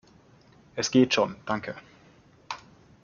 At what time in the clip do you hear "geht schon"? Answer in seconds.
0.89-1.35